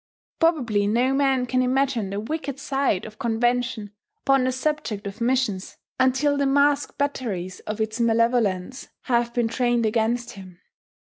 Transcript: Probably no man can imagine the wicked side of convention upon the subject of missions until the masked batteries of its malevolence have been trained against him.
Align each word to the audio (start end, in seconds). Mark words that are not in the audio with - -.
Probably 0.39 0.87
no 0.87 1.13
man 1.13 1.45
can 1.45 1.61
imagine 1.61 2.09
the 2.09 2.19
wicked 2.19 2.57
side 2.59 3.05
of 3.05 3.19
convention 3.19 3.91
upon 4.23 4.45
the 4.45 4.51
subject 4.51 5.05
of 5.05 5.21
missions 5.21 5.77
until 5.99 6.37
the 6.37 6.47
masked 6.47 6.97
batteries 6.97 7.59
of 7.67 7.79
its 7.79 7.99
malevolence 7.99 8.87
have 9.01 9.31
been 9.31 9.47
trained 9.47 9.85
against 9.85 10.31
him. 10.31 10.57